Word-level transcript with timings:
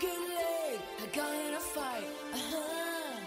get 0.00 0.18
laid, 0.38 0.80
I 1.02 1.06
got 1.14 1.34
in 1.34 1.54
a 1.54 1.60
fight. 1.60 2.04
Uh-huh. 2.32 3.20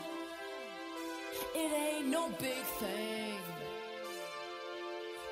It 1.55 1.71
ain't 1.85 2.07
no 2.07 2.29
big 2.39 2.63
thing. 2.79 3.39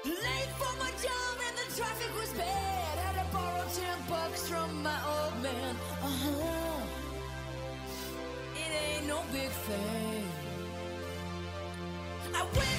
Late 0.06 0.52
for 0.60 0.74
my 0.78 0.92
job 1.06 1.36
and 1.48 1.58
the 1.58 1.68
traffic 1.78 2.12
was 2.20 2.32
bad. 2.34 2.98
Had 3.00 3.16
to 3.22 3.34
borrow 3.34 3.66
ten 3.74 3.98
bucks 4.10 4.48
from 4.48 4.84
my 4.84 5.00
old 5.14 5.44
man. 5.44 5.76
Uh 6.02 6.18
huh. 6.24 6.82
It 8.56 8.72
ain't 8.84 9.08
no 9.08 9.22
big 9.32 9.50
thing. 9.50 10.28
I 12.34 12.42
went 12.44 12.75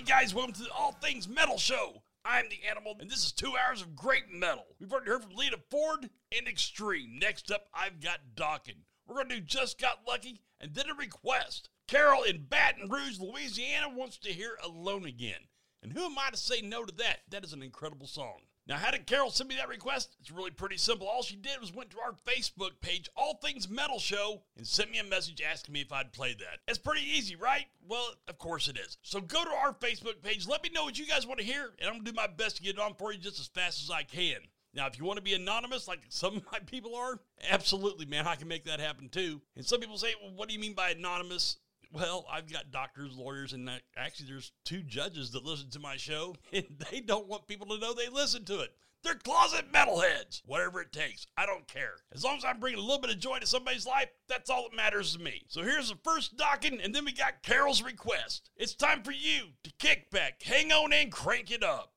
Hey 0.00 0.06
guys, 0.06 0.34
welcome 0.34 0.54
to 0.54 0.62
the 0.62 0.72
All 0.72 0.92
Things 0.92 1.28
Metal 1.28 1.58
Show. 1.58 2.02
I'm 2.24 2.46
the 2.48 2.66
Animal, 2.66 2.96
and 3.00 3.10
this 3.10 3.22
is 3.22 3.32
two 3.32 3.52
hours 3.58 3.82
of 3.82 3.94
great 3.94 4.32
metal. 4.32 4.64
We've 4.80 4.90
already 4.90 5.10
heard 5.10 5.24
from 5.24 5.34
Lita 5.34 5.58
Ford 5.70 6.08
and 6.34 6.48
Extreme. 6.48 7.18
Next 7.18 7.50
up, 7.50 7.66
I've 7.74 8.00
got 8.00 8.20
Dokken. 8.34 8.78
We're 9.06 9.16
going 9.16 9.28
to 9.28 9.34
do 9.34 9.40
Just 9.42 9.78
Got 9.78 9.98
Lucky 10.08 10.40
and 10.58 10.74
then 10.74 10.88
a 10.88 10.94
request. 10.94 11.68
Carol 11.86 12.22
in 12.22 12.46
Baton 12.48 12.88
Rouge, 12.88 13.20
Louisiana 13.20 13.90
wants 13.94 14.16
to 14.20 14.32
hear 14.32 14.56
Alone 14.64 15.04
Again. 15.04 15.48
And 15.82 15.92
who 15.92 16.06
am 16.06 16.18
I 16.18 16.30
to 16.30 16.36
say 16.38 16.62
no 16.62 16.82
to 16.86 16.94
that? 16.96 17.18
That 17.28 17.44
is 17.44 17.52
an 17.52 17.62
incredible 17.62 18.06
song. 18.06 18.38
Now, 18.66 18.76
how 18.76 18.90
did 18.90 19.06
Carol 19.06 19.30
send 19.30 19.48
me 19.48 19.56
that 19.56 19.68
request? 19.68 20.16
It's 20.20 20.30
really 20.30 20.50
pretty 20.50 20.76
simple. 20.76 21.08
All 21.08 21.22
she 21.22 21.36
did 21.36 21.60
was 21.60 21.74
went 21.74 21.90
to 21.90 22.00
our 22.00 22.12
Facebook 22.12 22.80
page, 22.80 23.08
All 23.16 23.34
Things 23.42 23.68
Metal 23.68 23.98
Show, 23.98 24.42
and 24.56 24.66
sent 24.66 24.90
me 24.90 24.98
a 24.98 25.04
message 25.04 25.42
asking 25.42 25.72
me 25.72 25.80
if 25.80 25.92
I'd 25.92 26.12
play 26.12 26.34
that. 26.34 26.60
It's 26.68 26.78
pretty 26.78 27.02
easy, 27.02 27.36
right? 27.36 27.66
Well, 27.88 28.10
of 28.28 28.38
course 28.38 28.68
it 28.68 28.78
is. 28.78 28.98
So 29.02 29.20
go 29.20 29.42
to 29.42 29.50
our 29.50 29.72
Facebook 29.72 30.22
page, 30.22 30.46
let 30.46 30.62
me 30.62 30.70
know 30.72 30.84
what 30.84 30.98
you 30.98 31.06
guys 31.06 31.26
want 31.26 31.40
to 31.40 31.46
hear, 31.46 31.70
and 31.78 31.88
I'm 31.88 31.94
going 31.94 32.04
to 32.04 32.10
do 32.12 32.16
my 32.16 32.28
best 32.28 32.56
to 32.56 32.62
get 32.62 32.76
it 32.76 32.80
on 32.80 32.94
for 32.94 33.12
you 33.12 33.18
just 33.18 33.40
as 33.40 33.48
fast 33.48 33.82
as 33.82 33.90
I 33.90 34.02
can. 34.04 34.38
Now, 34.72 34.86
if 34.86 34.98
you 34.98 35.04
want 35.04 35.16
to 35.16 35.22
be 35.22 35.34
anonymous 35.34 35.88
like 35.88 36.00
some 36.08 36.36
of 36.36 36.46
my 36.52 36.60
people 36.60 36.94
are, 36.94 37.18
absolutely, 37.50 38.06
man, 38.06 38.26
I 38.26 38.36
can 38.36 38.48
make 38.48 38.64
that 38.64 38.80
happen 38.80 39.08
too. 39.08 39.40
And 39.56 39.64
some 39.64 39.80
people 39.80 39.98
say, 39.98 40.14
well, 40.22 40.32
what 40.34 40.48
do 40.48 40.54
you 40.54 40.60
mean 40.60 40.74
by 40.74 40.90
anonymous? 40.90 41.56
Well, 41.92 42.24
I've 42.30 42.50
got 42.50 42.70
doctors, 42.70 43.16
lawyers, 43.16 43.52
and 43.52 43.68
actually, 43.96 44.28
there's 44.28 44.52
two 44.64 44.82
judges 44.82 45.32
that 45.32 45.44
listen 45.44 45.70
to 45.70 45.80
my 45.80 45.96
show, 45.96 46.36
and 46.52 46.64
they 46.90 47.00
don't 47.00 47.26
want 47.26 47.48
people 47.48 47.66
to 47.68 47.78
know 47.78 47.92
they 47.92 48.08
listen 48.08 48.44
to 48.46 48.60
it. 48.60 48.70
They're 49.02 49.14
closet 49.14 49.72
metalheads. 49.72 50.42
Whatever 50.44 50.82
it 50.82 50.92
takes, 50.92 51.26
I 51.36 51.46
don't 51.46 51.66
care. 51.66 51.94
As 52.12 52.22
long 52.22 52.36
as 52.36 52.44
I'm 52.44 52.60
bringing 52.60 52.78
a 52.78 52.82
little 52.82 53.00
bit 53.00 53.10
of 53.10 53.18
joy 53.18 53.38
to 53.38 53.46
somebody's 53.46 53.86
life, 53.86 54.10
that's 54.28 54.50
all 54.50 54.68
that 54.68 54.76
matters 54.76 55.16
to 55.16 55.22
me. 55.22 55.42
So 55.48 55.62
here's 55.62 55.88
the 55.88 55.98
first 56.04 56.36
Dokken, 56.36 56.84
and 56.84 56.94
then 56.94 57.06
we 57.06 57.12
got 57.12 57.42
Carol's 57.42 57.82
request. 57.82 58.50
It's 58.56 58.74
time 58.74 59.02
for 59.02 59.12
you 59.12 59.52
to 59.64 59.72
kick 59.78 60.10
back, 60.10 60.42
hang 60.42 60.70
on, 60.70 60.92
and 60.92 61.10
crank 61.10 61.50
it 61.50 61.64
up. 61.64 61.94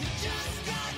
You 0.00 0.06
just 0.06 0.66
got 0.66 0.89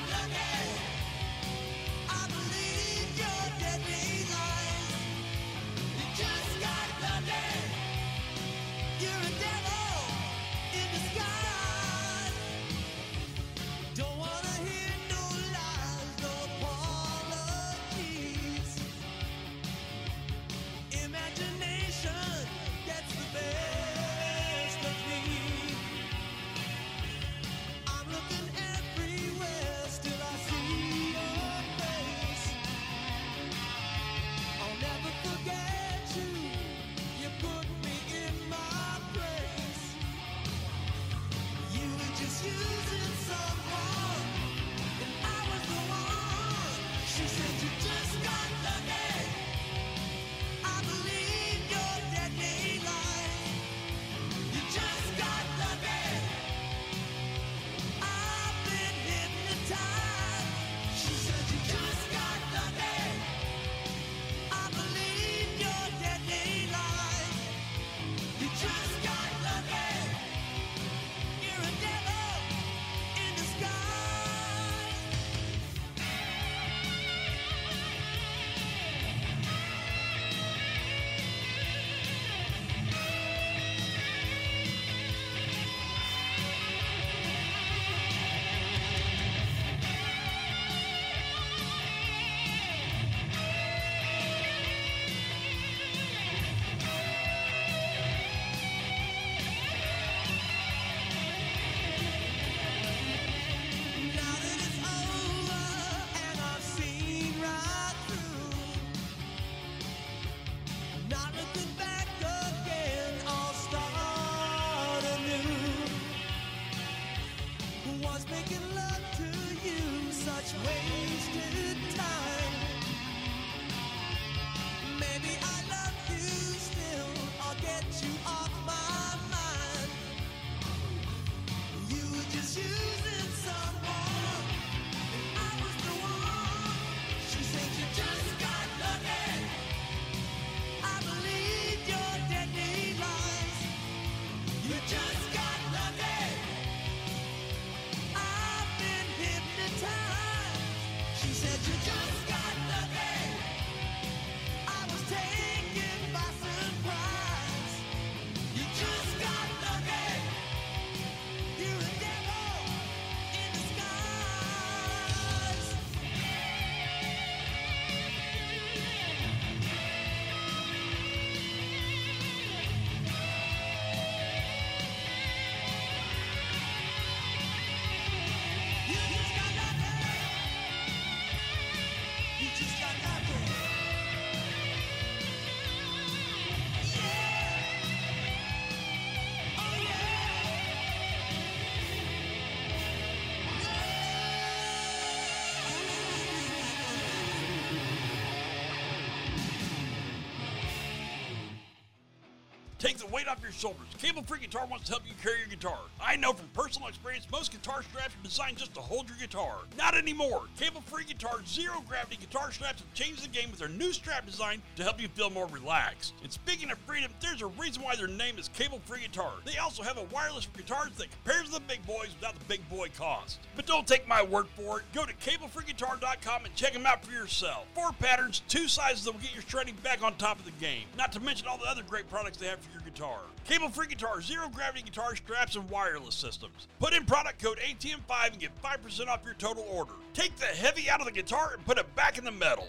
weight 203.12 203.28
off 203.28 203.42
your 203.42 203.52
shoulders. 203.52 203.86
Cable 203.98 204.22
Free 204.22 204.40
Guitar 204.40 204.66
wants 204.66 204.86
to 204.86 204.92
help 204.92 205.02
you 205.06 205.12
carry 205.22 205.38
your 205.38 205.48
guitar. 205.48 205.78
I 206.00 206.16
know 206.16 206.32
from 206.32 206.48
personal 206.54 206.88
experience, 206.88 207.01
most 207.30 207.52
guitar 207.52 207.82
straps 207.82 208.14
are 208.14 208.22
designed 208.22 208.56
just 208.56 208.74
to 208.74 208.80
hold 208.80 209.08
your 209.08 209.18
guitar. 209.18 209.56
Not 209.76 209.94
anymore. 209.94 210.42
Cable 210.58 210.80
Free 210.82 211.04
Guitar's 211.04 211.46
zero 211.46 211.82
gravity 211.86 212.16
guitar 212.16 212.52
straps 212.52 212.80
have 212.80 212.94
changed 212.94 213.24
the 213.24 213.28
game 213.28 213.50
with 213.50 213.58
their 213.60 213.68
new 213.68 213.92
strap 213.92 214.24
design 214.24 214.62
to 214.76 214.82
help 214.82 215.00
you 215.00 215.08
feel 215.08 215.30
more 215.30 215.46
relaxed. 215.48 216.14
And 216.22 216.32
speaking 216.32 216.70
of 216.70 216.78
freedom, 216.78 217.12
there's 217.20 217.42
a 217.42 217.46
reason 217.46 217.82
why 217.82 217.96
their 217.96 218.08
name 218.08 218.38
is 218.38 218.48
Cable 218.48 218.80
Free 218.86 219.00
Guitar. 219.00 219.32
They 219.44 219.58
also 219.58 219.82
have 219.82 219.98
a 219.98 220.04
wireless 220.04 220.44
for 220.44 220.56
guitars 220.56 220.92
that 220.96 221.08
compares 221.10 221.46
to 221.46 221.54
the 221.54 221.60
big 221.60 221.84
boys 221.86 222.08
without 222.18 222.38
the 222.38 222.44
big 222.46 222.68
boy 222.68 222.88
cost. 222.96 223.40
But 223.56 223.66
don't 223.66 223.86
take 223.86 224.08
my 224.08 224.22
word 224.22 224.46
for 224.56 224.80
it. 224.80 224.84
Go 224.94 225.04
to 225.04 225.12
cablefreeguitar.com 225.14 226.44
and 226.44 226.54
check 226.54 226.72
them 226.72 226.86
out 226.86 227.04
for 227.04 227.12
yourself. 227.12 227.66
Four 227.74 227.92
patterns, 227.92 228.42
two 228.48 228.68
sizes 228.68 229.04
that 229.04 229.12
will 229.12 229.20
get 229.20 229.34
your 229.34 229.42
shredding 229.46 229.76
back 229.82 230.02
on 230.02 230.14
top 230.16 230.38
of 230.38 230.44
the 230.44 230.52
game. 230.52 230.84
Not 230.96 231.12
to 231.12 231.20
mention 231.20 231.46
all 231.46 231.58
the 231.58 231.66
other 231.66 231.82
great 231.82 232.08
products 232.08 232.38
they 232.38 232.46
have 232.46 232.60
for 232.60 232.72
your 232.72 232.82
guitar. 232.82 233.20
Cable 233.44 233.68
Free 233.68 233.88
Guitar, 233.88 234.22
zero 234.22 234.48
gravity 234.48 234.82
guitar 234.82 235.16
straps, 235.16 235.56
and 235.56 235.68
wireless 235.68 236.14
systems. 236.14 236.68
Put 236.78 236.94
in 236.94 237.01
product 237.02 237.42
code 237.42 237.58
ATM5 237.58 238.32
and 238.32 238.38
get 238.38 238.50
5% 238.62 239.08
off 239.08 239.24
your 239.24 239.34
total 239.34 239.66
order. 239.70 239.92
Take 240.14 240.36
the 240.36 240.46
heavy 240.46 240.90
out 240.90 241.00
of 241.00 241.06
the 241.06 241.12
guitar 241.12 241.52
and 241.54 241.64
put 241.64 241.78
it 241.78 241.94
back 241.94 242.18
in 242.18 242.24
the 242.24 242.30
metal. 242.30 242.68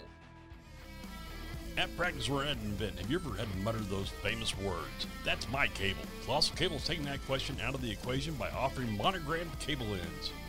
At 1.76 1.94
Practice 1.96 2.28
Where 2.28 2.46
Ed 2.46 2.58
Invent, 2.64 3.00
have 3.00 3.10
you 3.10 3.16
ever 3.18 3.34
had 3.34 3.50
to 3.50 3.58
mutter 3.58 3.78
those 3.78 4.08
famous 4.22 4.56
words? 4.58 5.06
That's 5.24 5.48
my 5.48 5.66
cable. 5.68 6.02
Colossal 6.24 6.54
Cable 6.54 6.76
is 6.76 6.86
taking 6.86 7.04
that 7.06 7.24
question 7.26 7.56
out 7.60 7.74
of 7.74 7.82
the 7.82 7.90
equation 7.90 8.34
by 8.34 8.48
offering 8.50 8.96
monogrammed 8.96 9.58
cable 9.58 9.86
ends. 9.92 10.30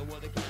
know 0.00 0.14
what 0.14 0.24
I 0.24 0.49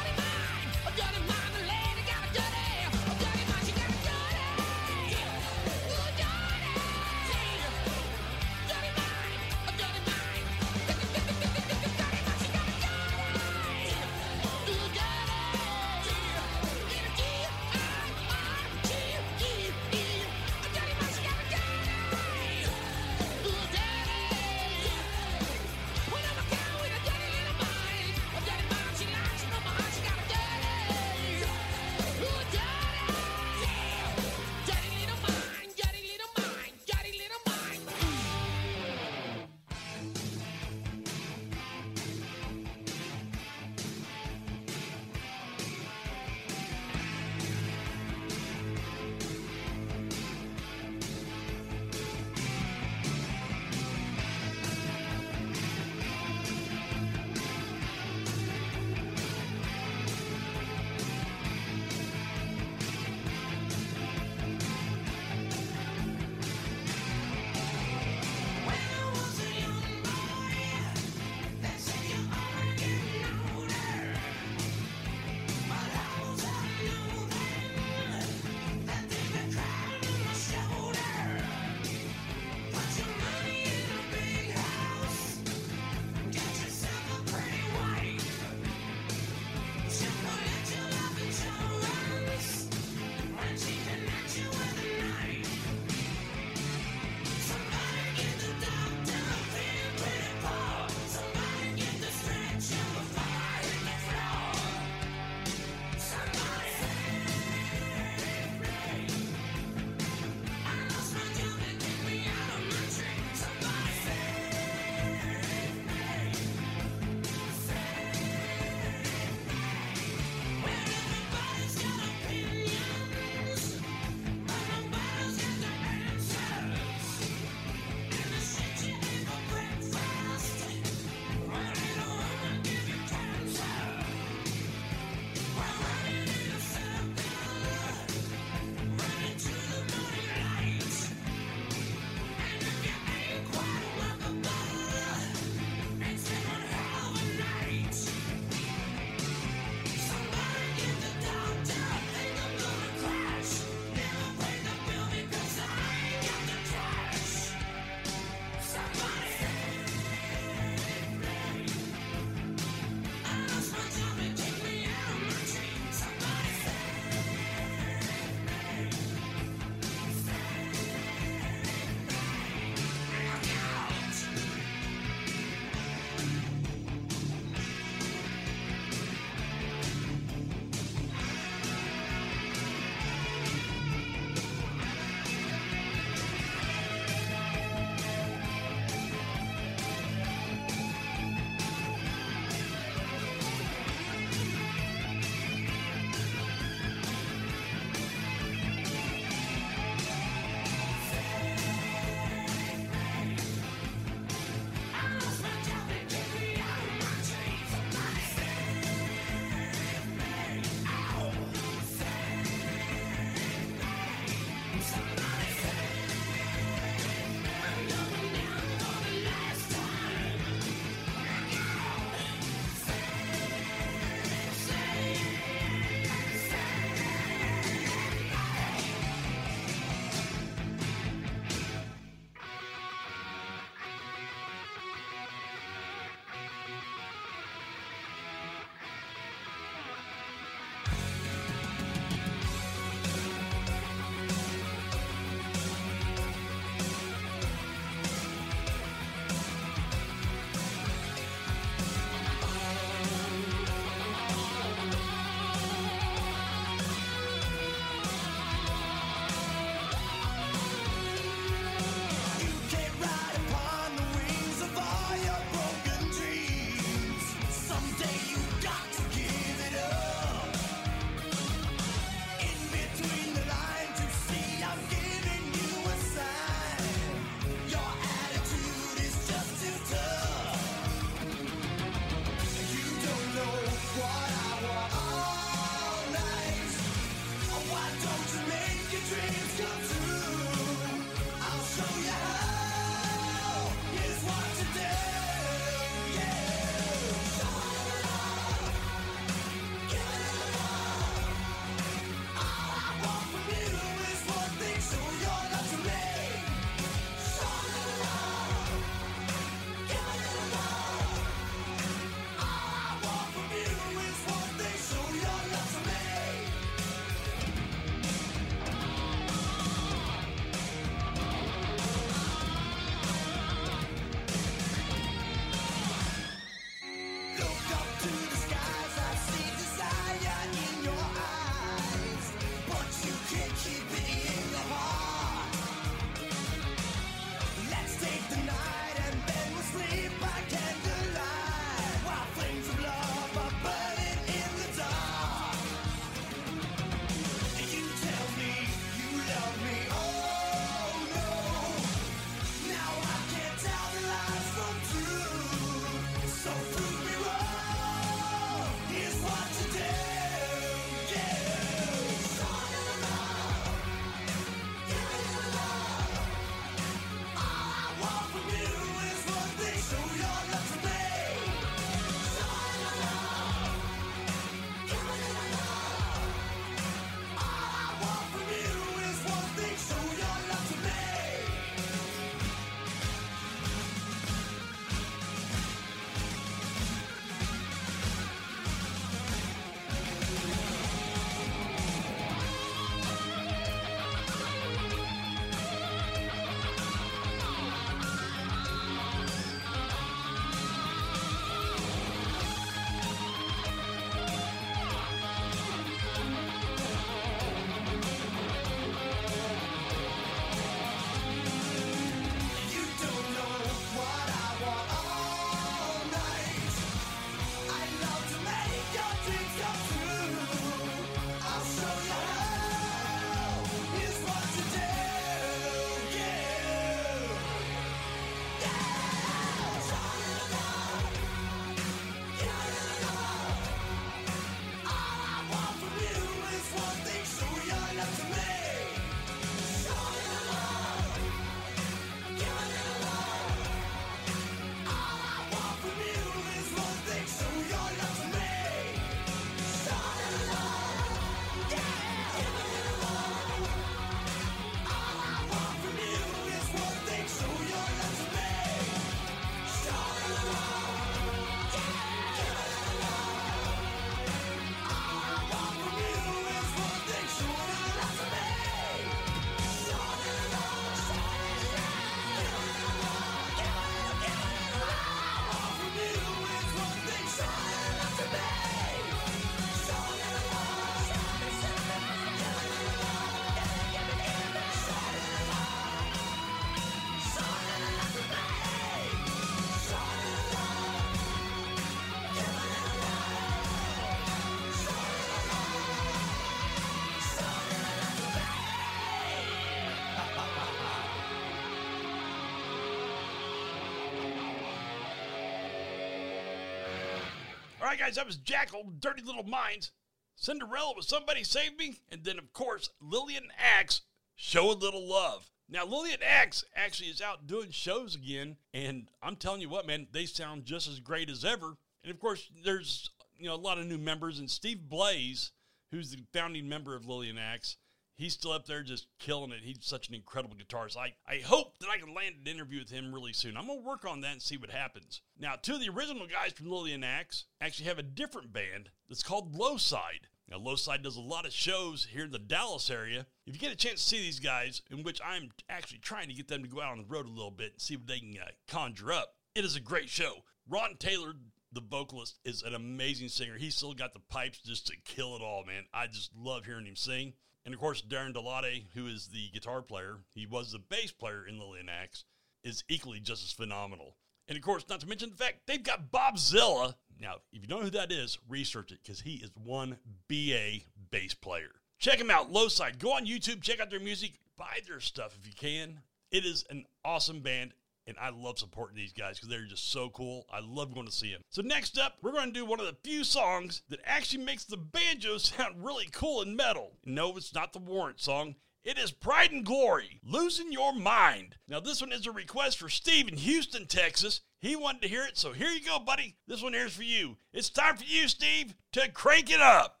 All 507.88 507.92
right, 507.92 508.00
guys, 508.00 508.16
that 508.16 508.26
was 508.26 508.36
Jackyl, 508.36 509.00
Dirty 509.00 509.22
Little 509.22 509.44
Minds. 509.44 509.92
Cinderella 510.36 510.92
was 510.94 511.08
Somebody 511.08 511.42
Save 511.42 511.78
Me. 511.78 511.96
And 512.12 512.22
then, 512.22 512.38
of 512.38 512.52
course, 512.52 512.90
Lillian 513.00 513.48
Axe, 513.58 514.02
Show 514.36 514.70
a 514.70 514.76
Little 514.76 515.08
Love. 515.08 515.48
Now, 515.70 515.86
Lillian 515.86 516.20
Axe 516.22 516.64
actually 516.76 517.08
is 517.08 517.22
out 517.22 517.46
doing 517.46 517.70
shows 517.70 518.14
again. 518.14 518.58
And 518.74 519.08
I'm 519.22 519.36
telling 519.36 519.62
you 519.62 519.70
what, 519.70 519.86
man, 519.86 520.06
they 520.12 520.26
sound 520.26 520.66
just 520.66 520.86
as 520.86 521.00
great 521.00 521.30
as 521.30 521.46
ever. 521.46 521.78
And 522.04 522.12
of 522.12 522.20
course, 522.20 522.50
there's 522.62 523.08
you 523.38 523.46
know 523.46 523.54
a 523.54 523.56
lot 523.56 523.78
of 523.78 523.86
new 523.86 523.96
members. 523.96 524.38
And 524.38 524.50
Steve 524.50 524.90
Blaze, 524.90 525.52
who's 525.90 526.10
the 526.10 526.22
founding 526.34 526.68
member 526.68 526.94
of 526.94 527.06
Lillian 527.06 527.38
Axe, 527.38 527.78
he's 528.18 528.34
still 528.34 528.52
up 528.52 528.66
there 528.66 528.82
just 528.82 529.06
killing 529.18 529.52
it. 529.52 529.60
He's 529.62 529.78
such 529.80 530.08
an 530.08 530.14
incredible 530.14 530.56
guitarist. 530.56 530.96
I, 530.96 531.14
I 531.26 531.38
hope 531.38 531.78
that 531.78 531.88
I 531.88 531.98
can 531.98 532.12
land 532.12 532.34
an 532.40 532.52
interview 532.52 532.80
with 532.80 532.90
him 532.90 533.14
really 533.14 533.32
soon. 533.32 533.56
I'm 533.56 533.66
going 533.66 533.80
to 533.80 533.86
work 533.86 534.04
on 534.04 534.20
that 534.20 534.32
and 534.32 534.42
see 534.42 534.56
what 534.56 534.70
happens. 534.70 535.22
Now, 535.38 535.54
two 535.54 535.74
of 535.74 535.80
the 535.80 535.88
original 535.88 536.26
guys 536.26 536.52
from 536.52 536.70
Lillian 536.70 537.04
Axe 537.04 537.44
actually 537.60 537.86
have 537.86 537.98
a 537.98 538.02
different 538.02 538.52
band 538.52 538.90
that's 539.08 539.22
called 539.22 539.54
Low 539.54 539.76
Side. 539.76 540.28
Now, 540.50 540.58
Low 540.58 540.76
Side 540.76 541.02
does 541.02 541.16
a 541.16 541.20
lot 541.20 541.46
of 541.46 541.52
shows 541.52 542.08
here 542.10 542.24
in 542.24 542.32
the 542.32 542.38
Dallas 542.38 542.90
area. 542.90 543.26
If 543.46 543.54
you 543.54 543.60
get 543.60 543.72
a 543.72 543.76
chance 543.76 544.02
to 544.02 544.08
see 544.08 544.20
these 544.20 544.40
guys, 544.40 544.82
in 544.90 545.02
which 545.02 545.20
I'm 545.24 545.50
actually 545.68 545.98
trying 545.98 546.28
to 546.28 546.34
get 546.34 546.48
them 546.48 546.62
to 546.62 546.68
go 546.68 546.80
out 546.80 546.92
on 546.92 546.98
the 546.98 547.04
road 547.04 547.26
a 547.26 547.30
little 547.30 547.50
bit 547.50 547.72
and 547.72 547.80
see 547.80 547.96
what 547.96 548.06
they 548.06 548.18
can 548.18 548.34
uh, 548.42 548.50
conjure 548.66 549.12
up, 549.12 549.34
it 549.54 549.64
is 549.64 549.76
a 549.76 549.80
great 549.80 550.08
show. 550.08 550.44
Ron 550.68 550.96
Taylor, 550.98 551.34
the 551.72 551.80
vocalist, 551.80 552.38
is 552.44 552.62
an 552.62 552.74
amazing 552.74 553.28
singer. 553.28 553.56
He's 553.56 553.74
still 553.74 553.94
got 553.94 554.12
the 554.12 554.20
pipes 554.20 554.60
just 554.60 554.86
to 554.88 554.96
kill 555.04 555.36
it 555.36 555.42
all, 555.42 555.64
man. 555.66 555.84
I 555.92 556.06
just 556.06 556.30
love 556.34 556.64
hearing 556.64 556.86
him 556.86 556.96
sing. 556.96 557.34
And 557.68 557.74
of 557.74 557.80
course, 557.80 558.00
Darren 558.00 558.32
DeLatte, 558.32 558.84
who 558.94 559.06
is 559.06 559.26
the 559.26 559.50
guitar 559.50 559.82
player, 559.82 560.20
he 560.34 560.46
was 560.46 560.72
the 560.72 560.78
bass 560.78 561.12
player 561.12 561.46
in 561.46 561.58
Lillian 561.58 561.90
Axe, 561.90 562.24
is 562.64 562.82
equally 562.88 563.20
just 563.20 563.44
as 563.44 563.52
phenomenal. 563.52 564.16
And 564.48 564.56
of 564.56 564.64
course, 564.64 564.86
not 564.88 565.00
to 565.00 565.06
mention 565.06 565.28
the 565.28 565.36
fact 565.36 565.66
they've 565.66 565.82
got 565.82 566.10
Bob 566.10 566.38
Zilla. 566.38 566.96
Now, 567.20 567.34
if 567.52 567.60
you 567.60 567.68
don't 567.68 567.80
know 567.80 567.84
who 567.84 567.90
that 567.90 568.10
is, 568.10 568.38
research 568.48 568.90
it 568.90 569.00
because 569.02 569.20
he 569.20 569.34
is 569.34 569.50
one 569.54 569.98
BA 570.28 570.78
bass 571.10 571.34
player. 571.34 571.82
Check 571.98 572.18
him 572.18 572.30
out, 572.30 572.50
Low 572.50 572.68
Side. 572.68 572.98
Go 572.98 573.12
on 573.12 573.26
YouTube, 573.26 573.60
check 573.60 573.80
out 573.80 573.90
their 573.90 574.00
music, 574.00 574.38
buy 574.56 574.78
their 574.86 575.00
stuff 575.00 575.36
if 575.38 575.46
you 575.46 575.52
can. 575.54 576.00
It 576.30 576.46
is 576.46 576.64
an 576.70 576.86
awesome 577.04 577.40
band, 577.40 577.74
and 578.08 578.16
I 578.18 578.30
love 578.30 578.58
supporting 578.58 578.96
these 578.96 579.12
guys 579.12 579.36
because 579.36 579.50
they're 579.50 579.66
just 579.66 579.92
so 579.92 580.08
cool. 580.08 580.46
I 580.50 580.60
love 580.60 580.94
going 580.94 581.06
to 581.06 581.12
see 581.12 581.30
them. 581.30 581.42
So 581.50 581.62
next 581.62 581.98
up, 581.98 582.16
we're 582.22 582.32
going 582.32 582.46
to 582.46 582.58
do 582.58 582.64
one 582.64 582.80
of 582.80 582.86
the 582.86 582.96
few 583.04 583.22
songs 583.22 583.82
that 583.90 584.00
actually 584.04 584.44
makes 584.44 584.64
the 584.64 584.78
banjo 584.78 585.38
sound 585.38 585.84
really 585.84 586.08
cool 586.10 586.40
and 586.42 586.56
metal. 586.56 586.92
No, 587.04 587.36
it's 587.36 587.54
not 587.54 587.72
the 587.72 587.78
Warrant 587.78 588.20
song. 588.20 588.56
It 588.84 588.96
is 588.96 589.10
Pride 589.10 589.52
and 589.52 589.66
Glory, 589.66 590.20
Losing 590.24 590.72
Your 590.72 590.94
Mind. 590.94 591.56
Now, 591.68 591.78
this 591.78 592.00
one 592.00 592.12
is 592.12 592.26
a 592.26 592.32
request 592.32 592.78
for 592.78 592.88
Steve 592.88 593.28
in 593.28 593.36
Houston, 593.36 593.86
Texas. 593.86 594.40
He 594.60 594.76
wanted 594.76 595.02
to 595.02 595.08
hear 595.08 595.24
it, 595.24 595.36
so 595.36 595.52
here 595.52 595.68
you 595.68 595.84
go, 595.84 595.98
buddy. 595.98 596.36
This 596.46 596.62
one 596.62 596.72
here's 596.72 596.96
for 596.96 597.02
you. 597.02 597.36
It's 597.52 597.68
time 597.68 597.96
for 597.96 598.04
you, 598.04 598.28
Steve, 598.28 598.74
to 598.92 599.10
crank 599.10 599.50
it 599.50 599.60
up. 599.60 600.00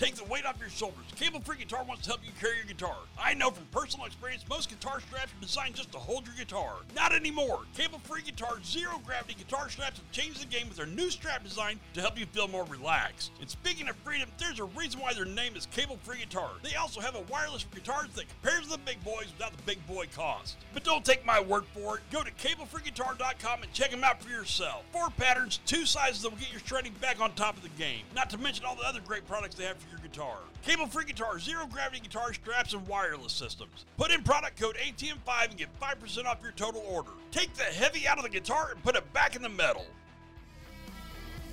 Take 0.00 0.14
the 0.14 0.24
weight 0.24 0.46
off 0.46 0.58
your 0.58 0.70
shoulders. 0.70 1.04
Cable 1.14 1.40
Free 1.40 1.58
Guitar 1.58 1.84
wants 1.84 2.04
to 2.04 2.08
help 2.08 2.20
you 2.24 2.32
carry 2.40 2.56
your 2.56 2.64
guitar. 2.64 2.96
I 3.22 3.34
know 3.34 3.50
from 3.50 3.66
personal 3.66 4.06
experience, 4.06 4.42
most 4.48 4.70
guitar 4.70 4.98
straps 5.00 5.30
designed 5.50 5.74
just 5.74 5.90
to 5.90 5.98
hold 5.98 6.24
your 6.26 6.36
guitar. 6.36 6.74
Not 6.94 7.12
anymore. 7.12 7.62
Cable 7.76 7.98
Free 8.04 8.22
Guitar's 8.22 8.64
zero 8.64 9.00
gravity 9.04 9.34
guitar 9.36 9.68
straps 9.68 9.98
have 9.98 10.10
changed 10.12 10.40
the 10.40 10.46
game 10.46 10.68
with 10.68 10.76
their 10.76 10.86
new 10.86 11.10
strap 11.10 11.42
design 11.42 11.80
to 11.94 12.00
help 12.00 12.16
you 12.16 12.26
feel 12.26 12.46
more 12.46 12.64
relaxed. 12.66 13.32
And 13.40 13.50
speaking 13.50 13.88
of 13.88 13.96
freedom, 13.96 14.28
there's 14.38 14.60
a 14.60 14.64
reason 14.64 15.00
why 15.00 15.12
their 15.12 15.24
name 15.24 15.56
is 15.56 15.66
Cable 15.66 15.98
Free 16.04 16.18
Guitar. 16.18 16.50
They 16.62 16.76
also 16.76 17.00
have 17.00 17.16
a 17.16 17.22
wireless 17.22 17.62
for 17.62 17.74
guitars 17.74 18.10
that 18.14 18.26
compares 18.28 18.66
to 18.66 18.70
the 18.70 18.78
big 18.78 19.02
boys 19.02 19.26
without 19.36 19.56
the 19.56 19.62
big 19.64 19.84
boy 19.88 20.06
cost. 20.14 20.56
But 20.72 20.84
don't 20.84 21.04
take 21.04 21.26
my 21.26 21.40
word 21.40 21.64
for 21.74 21.96
it. 21.96 22.04
Go 22.12 22.22
to 22.22 22.30
cablefreeguitar.com 22.30 23.62
and 23.64 23.72
check 23.72 23.90
them 23.90 24.04
out 24.04 24.22
for 24.22 24.30
yourself. 24.30 24.84
Four 24.92 25.10
patterns, 25.10 25.58
two 25.66 25.84
sizes 25.84 26.22
that 26.22 26.30
will 26.30 26.38
get 26.38 26.52
your 26.52 26.60
shredding 26.64 26.94
back 27.00 27.20
on 27.20 27.32
top 27.32 27.56
of 27.56 27.64
the 27.64 27.70
game. 27.70 28.02
Not 28.14 28.30
to 28.30 28.38
mention 28.38 28.64
all 28.64 28.76
the 28.76 28.86
other 28.86 29.00
great 29.04 29.26
products 29.26 29.56
they 29.56 29.64
have 29.64 29.78
for 29.78 29.90
your 29.90 29.98
guitar. 29.98 30.36
Cable 30.62 30.86
Free 30.86 31.06
Guitar, 31.06 31.40
zero 31.40 31.66
gravity 31.66 32.00
guitar 32.00 32.34
straps, 32.34 32.74
and 32.74 32.86
wireless 32.86 33.32
systems. 33.32 33.86
Put 33.96 34.10
in 34.10 34.22
product 34.22 34.60
code 34.60 34.76
ATM5 34.76 35.39
and 35.48 35.56
get 35.56 35.68
5% 35.80 36.26
off 36.26 36.38
your 36.42 36.52
total 36.52 36.84
order. 36.88 37.10
Take 37.30 37.54
the 37.54 37.64
heavy 37.64 38.06
out 38.06 38.18
of 38.18 38.24
the 38.24 38.30
guitar 38.30 38.70
and 38.72 38.82
put 38.82 38.96
it 38.96 39.12
back 39.12 39.36
in 39.36 39.42
the 39.42 39.48
metal. 39.48 39.86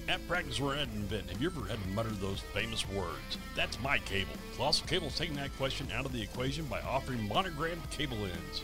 At 0.08 0.26
Practice 0.28 0.62
We're 0.62 0.76
at 0.76 0.88
Invent, 0.96 1.30
have 1.30 1.42
you 1.42 1.50
ever 1.50 1.66
had 1.66 1.82
to 1.82 1.88
mutter 1.90 2.12
those 2.12 2.40
famous 2.54 2.88
words? 2.90 3.38
That's 3.56 3.80
my 3.82 3.98
cable. 4.00 4.32
Colossal 4.56 4.88
Cable's 4.88 5.18
taking 5.18 5.36
that 5.36 5.56
question 5.58 5.88
out 5.94 6.06
of 6.06 6.14
the 6.14 6.22
equation 6.22 6.66
by 6.66 6.80
offering 6.82 7.28
monogrammed 7.28 7.90
cable 7.92 8.18
ends. 8.18 8.64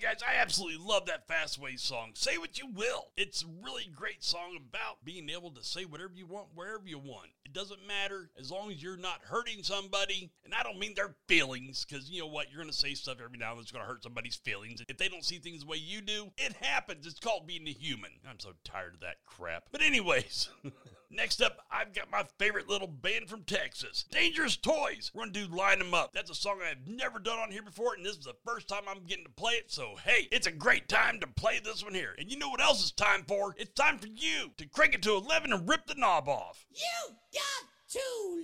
Guys, 0.00 0.20
I 0.26 0.40
absolutely 0.40 0.78
love 0.82 1.06
that 1.06 1.28
Fastway 1.28 1.78
song. 1.78 2.12
Say 2.14 2.38
what 2.38 2.58
you 2.58 2.66
will. 2.74 3.08
It's 3.16 3.42
a 3.42 3.64
really 3.64 3.88
great 3.94 4.24
song 4.24 4.56
about 4.56 5.04
being 5.04 5.28
able 5.28 5.50
to 5.50 5.62
say 5.62 5.84
whatever 5.84 6.12
you 6.14 6.26
want, 6.26 6.48
wherever 6.54 6.86
you 6.86 6.98
want. 6.98 7.28
It 7.44 7.52
doesn't 7.52 7.86
matter 7.86 8.30
as 8.38 8.50
long 8.50 8.70
as 8.70 8.82
you're 8.82 8.96
not 8.96 9.20
hurting 9.24 9.62
somebody. 9.62 10.30
And 10.44 10.54
I 10.54 10.62
don't 10.62 10.78
mean 10.78 10.94
their 10.94 11.14
feelings, 11.28 11.84
because 11.84 12.08
you 12.08 12.20
know 12.20 12.28
what? 12.28 12.46
You're 12.50 12.62
going 12.62 12.72
to 12.72 12.76
say 12.76 12.94
stuff 12.94 13.18
every 13.22 13.36
now 13.38 13.50
and 13.50 13.58
then 13.58 13.62
that's 13.62 13.72
going 13.72 13.84
to 13.84 13.88
hurt 13.88 14.02
somebody's 14.02 14.36
feelings. 14.36 14.82
If 14.88 14.96
they 14.96 15.08
don't 15.08 15.24
see 15.24 15.38
things 15.38 15.60
the 15.60 15.66
way 15.66 15.76
you 15.76 16.00
do, 16.00 16.30
it 16.38 16.54
happens. 16.60 17.06
It's 17.06 17.20
called 17.20 17.46
being 17.46 17.68
a 17.68 17.72
human. 17.72 18.10
I'm 18.28 18.40
so 18.40 18.52
tired 18.64 18.94
of 18.94 19.00
that 19.00 19.16
crap. 19.26 19.64
But, 19.70 19.82
anyways. 19.82 20.48
Next 21.12 21.42
up, 21.42 21.58
I've 21.72 21.92
got 21.92 22.08
my 22.08 22.24
favorite 22.38 22.68
little 22.68 22.86
band 22.86 23.28
from 23.28 23.42
Texas, 23.42 24.04
Dangerous 24.12 24.56
Toys. 24.56 25.10
We're 25.12 25.22
going 25.22 25.32
to 25.32 25.46
do 25.48 25.56
Line 25.56 25.80
Them 25.80 25.92
Up. 25.92 26.12
That's 26.12 26.30
a 26.30 26.36
song 26.36 26.60
I've 26.62 26.86
never 26.86 27.18
done 27.18 27.40
on 27.40 27.50
here 27.50 27.64
before, 27.64 27.94
and 27.94 28.06
this 28.06 28.16
is 28.16 28.24
the 28.24 28.36
first 28.46 28.68
time 28.68 28.84
I'm 28.88 29.06
getting 29.06 29.24
to 29.24 29.30
play 29.30 29.54
it. 29.54 29.72
So, 29.72 29.96
hey, 30.04 30.28
it's 30.30 30.46
a 30.46 30.52
great 30.52 30.88
time 30.88 31.18
to 31.18 31.26
play 31.26 31.60
this 31.64 31.82
one 31.82 31.94
here. 31.94 32.14
And 32.16 32.30
you 32.30 32.38
know 32.38 32.48
what 32.48 32.62
else 32.62 32.80
it's 32.80 32.92
time 32.92 33.24
for? 33.26 33.56
It's 33.58 33.72
time 33.72 33.98
for 33.98 34.06
you 34.06 34.52
to 34.56 34.68
crank 34.68 34.94
it 34.94 35.02
to 35.02 35.16
11 35.16 35.52
and 35.52 35.68
rip 35.68 35.86
the 35.86 35.96
knob 35.96 36.28
off. 36.28 36.64
You 36.72 37.14
got 37.34 37.66
to 37.90 38.00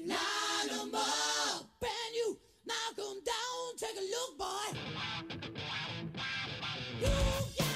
line 0.08 0.76
them 0.76 0.92
up, 0.92 1.66
and 1.82 2.14
you 2.16 2.36
knock 2.66 2.96
them 2.96 3.20
down. 3.24 3.76
Take 3.76 3.96
a 3.96 4.00
look, 4.00 4.38
boy. 4.38 4.78
You 7.00 7.06
got 7.58 7.75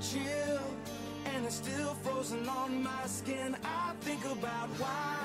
chill 0.00 0.60
and 1.26 1.44
it's 1.44 1.56
still 1.56 1.94
frozen 2.02 2.48
on 2.48 2.82
my 2.82 3.06
skin. 3.06 3.54
I 3.62 3.92
think 4.00 4.24
about 4.24 4.68
why 4.78 5.16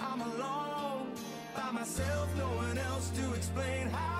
I'm 0.00 0.20
alone 0.22 1.12
by 1.54 1.70
myself, 1.72 2.28
no 2.36 2.46
one 2.46 2.78
else 2.78 3.10
to 3.10 3.34
explain 3.34 3.88
how. 3.88 4.19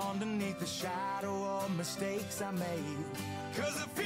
Underneath 0.00 0.58
the 0.58 0.66
shadow 0.66 1.44
of 1.44 1.76
mistakes 1.76 2.42
I 2.42 2.50
made. 2.52 3.04
Cause 3.56 3.76
I 3.82 3.86
feel 3.94 4.05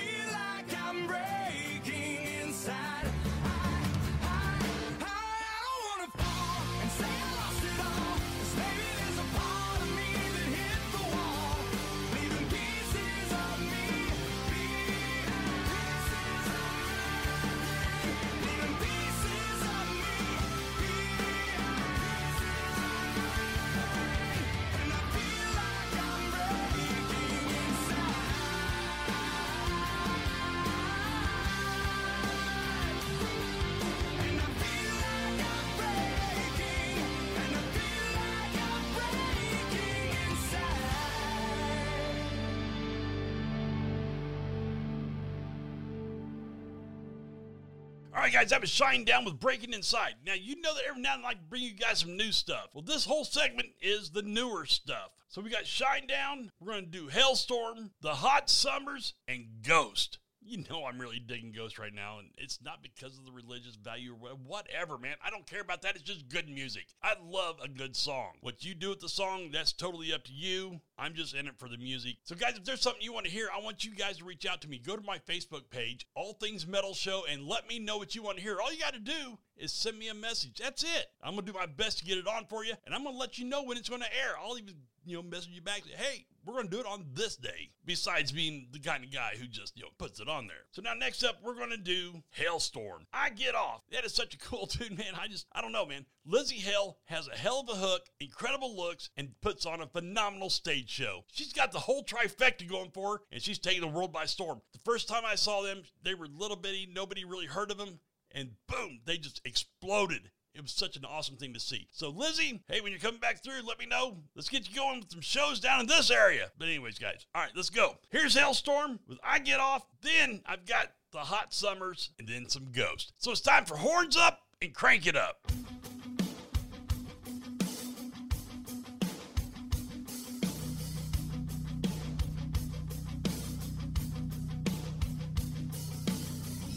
right, 48.35 48.43
guys, 48.43 48.51
that 48.51 48.61
was 48.61 48.71
Shinedown 48.71 49.25
with 49.25 49.41
Breaking 49.41 49.73
Inside. 49.73 50.15
Now, 50.25 50.35
you 50.35 50.61
know 50.61 50.75
that 50.75 50.85
every 50.89 51.03
now 51.03 51.15
and 51.15 51.25
then 51.25 51.27
I 51.27 51.31
like 51.31 51.49
bring 51.49 51.63
you 51.63 51.73
guys 51.73 51.99
some 51.99 52.17
new 52.17 52.31
stuff. 52.31 52.69
Well, 52.73 52.83
this 52.83 53.05
whole 53.05 53.25
segment 53.25 53.71
is 53.81 54.11
the 54.11 54.23
newer 54.23 54.67
stuff. 54.67 55.11
So 55.29 55.41
we 55.41 55.51
got 55.51 55.65
Shinedown, 55.65 56.51
we're 56.61 56.73
going 56.73 56.85
to 56.85 56.91
do 56.91 57.09
Halestorm, 57.09 57.91
The 58.01 58.15
Hot 58.15 58.49
Summers, 58.49 59.15
and 59.27 59.47
Ghost. 59.63 60.19
You 60.51 60.65
know 60.69 60.85
I'm 60.85 61.01
really 61.01 61.21
digging 61.21 61.53
Ghost 61.53 61.79
right 61.79 61.95
now, 61.95 62.19
and 62.19 62.31
it's 62.37 62.59
not 62.61 62.83
because 62.83 63.17
of 63.17 63.25
the 63.25 63.31
religious 63.31 63.77
value 63.77 64.17
or 64.21 64.31
whatever, 64.31 64.99
man. 64.99 65.15
I 65.25 65.31
don't 65.31 65.47
care 65.47 65.61
about 65.61 65.83
that. 65.83 65.95
It's 65.95 66.03
just 66.03 66.29
good 66.29 66.49
music. 66.49 66.87
I 67.05 67.15
love 67.25 67.61
a 67.63 67.69
good 67.69 67.95
song. 67.95 68.33
What 68.41 68.65
you 68.65 68.75
do 68.75 68.89
with 68.89 68.99
the 68.99 69.09
song, 69.09 69.51
that's 69.53 69.73
totally 69.73 70.13
up 70.13 70.25
to 70.25 70.33
you. 70.33 70.81
I'm 70.99 71.15
just 71.15 71.37
in 71.37 71.47
it 71.47 71.57
for 71.57 71.69
the 71.69 71.77
music. 71.79 72.17
So, 72.25 72.35
guys, 72.35 72.57
if 72.57 72.65
there's 72.65 72.81
something 72.81 73.01
you 73.01 73.13
want 73.13 73.27
to 73.27 73.31
hear, 73.31 73.49
I 73.57 73.63
want 73.63 73.85
you 73.85 73.95
guys 73.95 74.19
to 74.19 74.25
reach 74.25 74.45
out 74.45 74.61
to 74.63 74.69
me. 74.69 74.81
Go 74.85 74.97
to 74.97 75.03
my 75.05 75.19
Facebook 75.19 75.71
page, 75.71 76.09
All 76.17 76.33
Things 76.33 76.67
Metal 76.67 76.95
Show, 76.95 77.23
and 77.31 77.47
let 77.47 77.69
me 77.69 77.79
know 77.79 77.99
what 77.99 78.17
you 78.17 78.25
want 78.25 78.39
to 78.39 78.43
hear. 78.43 78.59
All 78.61 78.73
you 78.73 78.81
got 78.81 78.95
to 78.95 78.99
do 78.99 79.39
is 79.57 79.73
send 79.73 80.01
me 80.01 80.09
a 80.09 80.15
message. 80.15 80.59
That's 80.61 80.83
it. 80.83 81.07
I'm 81.23 81.35
going 81.35 81.47
to 81.47 81.53
do 81.53 81.59
my 81.59 81.67
best 81.67 82.01
to 82.01 82.05
get 82.05 82.19
it 82.19 82.27
on 82.27 82.47
for 82.47 82.65
you, 82.65 82.75
and 82.87 82.93
I'm 82.93 83.05
going 83.05 83.15
to 83.15 83.21
let 83.21 83.39
you 83.39 83.45
know 83.45 83.63
when 83.63 83.77
it's 83.77 83.89
going 83.89 84.03
to 84.03 84.13
air. 84.13 84.35
I'll 84.43 84.59
even, 84.59 84.75
you 85.07 85.15
know, 85.15 85.23
message 85.23 85.53
you 85.53 85.63
back. 85.63 85.83
Hey, 85.97 86.27
we're 86.45 86.55
going 86.55 86.67
to 86.67 86.71
do 86.71 86.81
it 86.81 86.87
on 86.87 87.07
this 87.15 87.37
day. 87.37 87.71
Besides 87.85 88.33
being 88.33 88.69
the 88.73 88.79
kind 88.79 89.05
of 89.05 89.13
guy 89.13 89.33
who 89.39 89.47
just, 89.47 89.77
you 89.77 89.83
know, 89.83 89.89
puts 89.99 90.21
it 90.21 90.29
on 90.29 90.47
there. 90.47 90.65
So 90.71 90.83
now 90.83 90.95
next 90.95 91.25
up, 91.25 91.37
we're 91.43 91.55
going 91.55 91.71
to 91.71 91.77
do 91.77 92.23
Halestorm. 92.39 93.07
I 93.13 93.31
get 93.31 93.55
off. 93.55 93.83
That 93.91 94.05
is 94.05 94.15
such 94.15 94.35
a 94.35 94.39
cool 94.39 94.67
tune, 94.69 94.97
man. 94.97 95.15
I 95.21 95.29
just, 95.29 95.47
I 95.53 95.61
don't 95.61 95.73
know, 95.73 95.87
man. 95.87 96.07
Lzzy 96.31 96.59
Hale 96.59 96.99
has 97.07 97.29
a 97.29 97.37
hell 97.37 97.61
of 97.61 97.69
a 97.69 97.81
hook, 97.81 98.03
incredible 98.21 98.77
looks, 98.77 99.11
and 99.17 99.35
puts 99.41 99.67
on 99.67 99.81
a 99.81 99.87
phenomenal 99.87 100.51
stage 100.51 100.91
show. 100.91 101.25
She's 101.33 101.53
got 101.53 101.73
the 101.73 101.81
whole 101.81 102.05
trifecta 102.05 102.69
going 102.69 102.91
for 102.91 103.15
her, 103.15 103.23
and 103.33 103.43
she's 103.43 103.59
taking 103.59 103.81
the 103.81 103.89
world 103.89 104.13
by 104.13 104.27
storm. 104.27 104.61
The 104.73 104.79
first 104.85 105.09
time 105.09 105.23
I 105.27 105.35
saw 105.35 105.63
them, 105.63 105.83
they 106.03 106.15
were 106.15 106.27
little 106.27 106.57
bitty, 106.57 106.89
nobody 106.93 107.25
really 107.25 107.47
heard 107.47 107.71
of 107.71 107.79
them, 107.79 108.01
and 108.33 108.51
boom, 108.69 109.01
they 109.05 109.17
just 109.17 109.41
exploded. 109.45 110.31
It 110.53 110.63
was 110.63 110.73
such 110.73 110.97
an 110.97 111.05
awesome 111.05 111.37
thing 111.37 111.55
to 111.55 111.61
see. 111.61 111.87
So, 111.93 112.13
Lzzy, 112.13 112.61
hey, 112.69 112.81
when 112.81 112.91
you're 112.91 113.01
coming 113.01 113.21
back 113.21 113.43
through, 113.43 113.63
let 113.67 113.79
me 113.79 113.87
know. 113.87 114.19
Let's 114.35 114.49
get 114.49 114.69
you 114.69 114.75
going 114.75 115.01
with 115.01 115.11
some 115.11 115.21
shows 115.21 115.61
down 115.61 115.81
in 115.81 115.87
this 115.87 116.11
area. 116.11 116.51
But, 116.59 116.67
anyways, 116.69 116.99
guys, 116.99 117.25
all 117.35 117.43
right, 117.43 117.53
let's 117.55 117.71
go. 117.71 117.97
Here's 118.11 118.35
Halestorm 118.35 118.99
with 119.07 119.19
I 119.23 119.39
Get 119.39 119.61
Off. 119.61 119.87
Then 120.03 120.43
I've 120.45 120.67
got 120.67 120.89
the 121.13 121.19
Hot 121.19 121.55
Summers 121.55 122.11
and 122.19 122.29
then 122.29 122.49
some 122.49 122.67
Ghost. 122.73 123.13
So, 123.17 123.31
it's 123.31 123.41
time 123.41 123.65
for 123.65 123.77
Horns 123.77 124.17
Up 124.17 124.41
and 124.61 124.75
Crank 124.75 125.07
It 125.07 125.17
Up. 125.17 125.51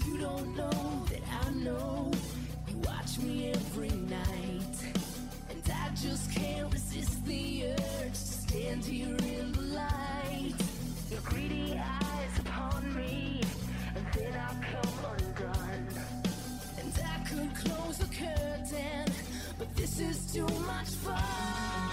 You 0.05 0.17
don't 0.19 0.55
know 0.55 1.05
that 1.09 1.21
I 1.27 1.51
know. 1.55 2.12
Me 3.21 3.51
every 3.51 3.91
night. 3.91 4.77
And 5.49 5.71
I 5.71 5.89
just 5.89 6.31
can't 6.31 6.73
resist 6.73 7.23
the 7.25 7.65
urge 7.67 8.11
to 8.11 8.15
stand 8.15 8.83
here 8.83 9.15
in 9.15 9.51
the 9.51 9.61
light. 9.61 10.55
Your 11.11 11.21
greedy 11.21 11.79
eyes 11.79 12.39
upon 12.39 12.95
me, 12.95 13.41
and 13.95 14.05
then 14.13 14.33
I 14.33 14.49
come 14.65 14.93
undone. 15.11 15.87
And 16.79 16.99
I 17.05 17.23
could 17.29 17.55
close 17.55 17.99
the 17.99 18.07
curtain, 18.07 19.13
but 19.59 19.75
this 19.75 19.99
is 19.99 20.33
too 20.33 20.47
much 20.47 20.89
fun. 20.89 21.92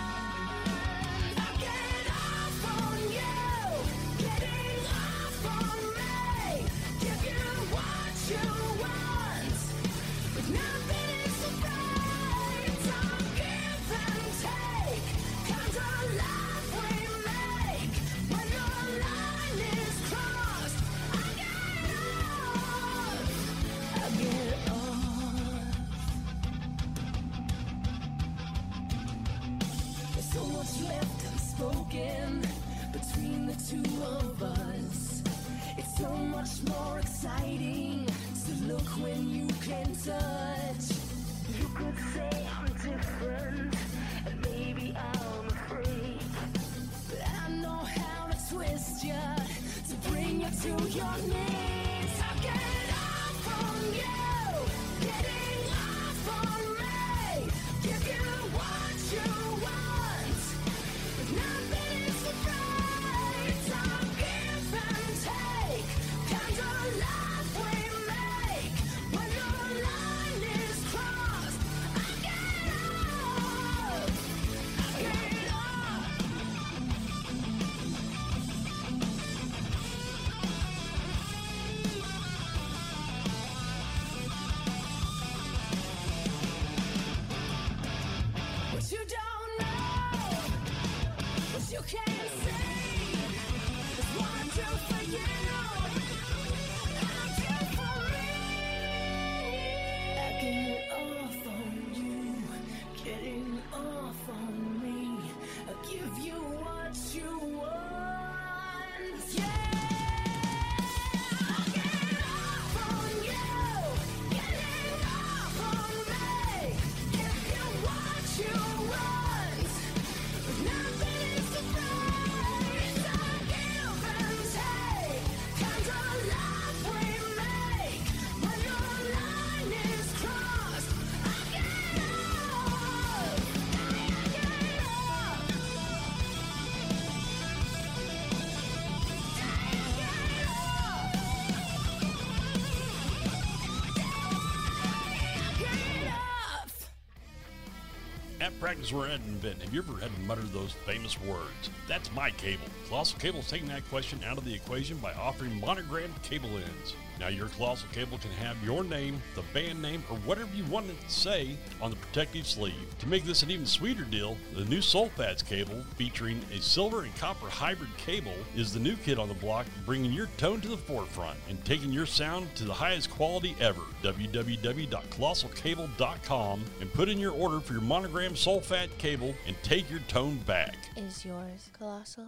Practice 148.60 148.92
or 148.92 149.06
at 149.06 149.20
an 149.20 149.34
event, 149.34 149.62
have 149.62 149.72
you 149.72 149.80
ever 149.80 149.98
had 149.98 150.14
to 150.14 150.20
mutter 150.20 150.42
those 150.42 150.72
famous 150.84 151.18
words? 151.22 151.70
That's 151.88 152.12
my 152.12 152.30
cable. 152.30 152.66
Colossal 152.86 153.18
Cable's 153.18 153.48
taking 153.48 153.68
that 153.68 153.88
question 153.88 154.20
out 154.24 154.36
of 154.36 154.44
the 154.44 154.54
equation 154.54 154.98
by 154.98 155.14
offering 155.14 155.58
monogrammed 155.58 156.22
cable 156.22 156.50
ends. 156.50 156.94
Now, 157.18 157.28
your 157.28 157.48
Colossal 157.48 157.88
Cable 157.92 158.18
can 158.18 158.30
have 158.32 158.62
your 158.64 158.82
name, 158.82 159.20
the 159.34 159.42
band 159.54 159.82
name, 159.82 160.02
or 160.10 160.16
whatever 160.18 160.48
you 160.54 160.64
want 160.64 160.88
it 160.88 161.00
to 161.00 161.10
say 161.10 161.56
on 161.80 161.90
the 161.90 161.96
protective 162.10 162.46
sleeve. 162.46 162.98
To 162.98 163.06
make 163.06 163.24
this 163.24 163.44
an 163.44 163.52
even 163.52 163.66
sweeter 163.66 164.02
deal, 164.02 164.36
the 164.54 164.64
new 164.64 164.78
Soulfats 164.78 165.46
cable, 165.46 165.84
featuring 165.94 166.40
a 166.52 166.60
silver 166.60 167.04
and 167.04 167.14
copper 167.16 167.48
hybrid 167.48 167.96
cable, 167.98 168.34
is 168.56 168.74
the 168.74 168.80
new 168.80 168.96
kid 168.96 169.16
on 169.18 169.28
the 169.28 169.34
block, 169.34 169.66
bringing 169.86 170.12
your 170.12 170.26
tone 170.36 170.60
to 170.62 170.68
the 170.68 170.76
forefront 170.76 171.38
and 171.48 171.64
taking 171.64 171.92
your 171.92 172.06
sound 172.06 172.52
to 172.56 172.64
the 172.64 172.74
highest 172.74 173.10
quality 173.10 173.54
ever. 173.60 173.82
www.colossalcable.com 174.02 176.64
and 176.80 176.92
put 176.92 177.08
in 177.08 177.18
your 177.18 177.32
order 177.32 177.60
for 177.60 177.74
your 177.74 177.82
monogram 177.82 178.34
Soulfat 178.34 178.88
cable 178.98 179.32
and 179.46 179.54
take 179.62 179.88
your 179.88 180.00
tone 180.08 180.38
back. 180.38 180.74
Is 180.96 181.24
yours 181.24 181.70
colossal? 181.78 182.26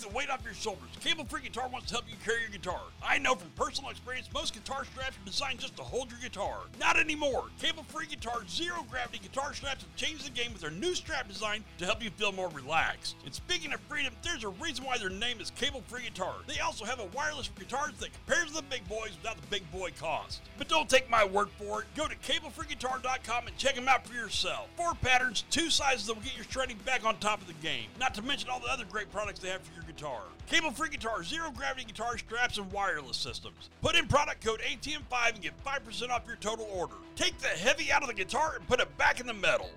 Take 0.00 0.08
the 0.10 0.16
weight 0.16 0.30
off 0.30 0.42
your 0.44 0.54
shoulders. 0.54 0.88
Cable 1.00 1.24
Free 1.26 1.42
Guitar 1.42 1.68
wants 1.68 1.88
to 1.88 1.94
help 1.94 2.04
you 2.08 2.16
carry 2.24 2.40
your 2.40 2.50
guitar. 2.50 2.80
I 3.02 3.18
know 3.18 3.34
from 3.34 3.50
personal 3.50 3.90
experience, 3.90 4.28
most 4.32 4.54
guitar 4.54 4.84
straps 4.84 5.16
are 5.16 5.26
designed 5.26 5.58
just 5.58 5.76
to 5.76 5.82
hold 5.82 6.10
your 6.10 6.20
guitar. 6.20 6.60
Not 6.78 6.98
anymore. 6.98 7.46
Cable 7.60 7.82
Free 7.82 8.06
Guitar 8.06 8.40
Zero 8.48 8.86
Gravity 8.90 9.18
guitar 9.18 9.52
straps 9.52 9.82
have 9.82 9.96
changed 9.96 10.24
the 10.26 10.30
game 10.30 10.52
with 10.52 10.62
their 10.62 10.70
new 10.70 10.94
strap 10.94 11.28
design 11.28 11.64
to 11.78 11.84
help 11.84 12.02
you 12.02 12.10
feel 12.10 12.32
more 12.32 12.48
relaxed. 12.48 13.16
And 13.26 13.34
speaking 13.34 13.74
of 13.74 13.80
freedom, 13.80 14.14
there's 14.22 14.44
a 14.44 14.48
reason 14.48 14.84
why 14.84 14.96
their 14.96 15.10
name 15.10 15.38
is 15.40 15.50
Cable 15.50 15.82
Free 15.86 16.04
Guitar. 16.04 16.34
They 16.46 16.60
also 16.60 16.86
have 16.86 17.00
a 17.00 17.06
wireless 17.14 17.48
for 17.48 17.60
guitars 17.60 17.92
that 17.98 18.14
compares 18.14 18.48
to 18.48 18.54
the 18.54 18.62
big 18.62 18.88
boys 18.88 19.10
without 19.20 19.36
the 19.36 19.46
big 19.48 19.70
boy 19.70 19.90
cost. 19.98 20.40
But 20.56 20.68
don't 20.68 20.88
take 20.88 21.10
my 21.10 21.24
word 21.24 21.48
for 21.58 21.82
it. 21.82 21.88
Go 21.94 22.08
to 22.08 22.16
cablefreeguitar.com 22.16 23.46
and 23.48 23.56
check 23.58 23.74
them 23.74 23.88
out 23.88 24.06
for 24.06 24.14
yourself. 24.14 24.68
Four 24.76 24.94
patterns, 24.94 25.44
two 25.50 25.68
sizes 25.68 26.06
that 26.06 26.14
will 26.14 26.22
get 26.22 26.36
your 26.36 26.46
shredding 26.48 26.78
back 26.86 27.04
on 27.04 27.18
top 27.18 27.42
of 27.42 27.46
the 27.48 27.52
game. 27.54 27.86
Not 27.98 28.14
to 28.14 28.22
mention 28.22 28.48
all 28.48 28.60
the 28.60 28.72
other 28.72 28.84
great 28.84 29.12
products 29.12 29.40
they 29.40 29.48
have 29.48 29.60
for 29.62 29.74
your 29.74 29.89
guitar. 29.90 30.22
Cable 30.48 30.70
free 30.70 30.88
guitar, 30.88 31.24
zero 31.24 31.50
gravity 31.50 31.84
guitar 31.84 32.16
straps, 32.16 32.58
and 32.58 32.70
wireless 32.72 33.16
systems. 33.16 33.70
Put 33.82 33.96
in 33.96 34.06
product 34.06 34.44
code 34.44 34.60
ATM5 34.60 35.34
and 35.34 35.40
get 35.42 35.52
5% 35.64 36.10
off 36.10 36.22
your 36.26 36.36
total 36.36 36.68
order. 36.72 36.94
Take 37.16 37.38
the 37.38 37.48
heavy 37.48 37.90
out 37.90 38.02
of 38.02 38.08
the 38.08 38.14
guitar 38.14 38.54
and 38.56 38.66
put 38.68 38.80
it 38.80 38.96
back 38.96 39.20
in 39.20 39.26
the 39.26 39.34
metal. 39.34 39.70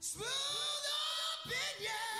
Smooth 0.00 0.26
opinion. 1.44 2.13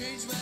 Changed 0.00 0.28
my 0.32 0.39